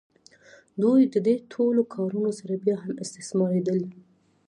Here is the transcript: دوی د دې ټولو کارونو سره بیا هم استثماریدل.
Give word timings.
دوی 0.81 1.01
د 1.13 1.15
دې 1.25 1.35
ټولو 1.51 1.81
کارونو 1.93 2.29
سره 2.39 2.53
بیا 2.63 2.75
هم 2.83 2.93
استثماریدل. 3.03 3.79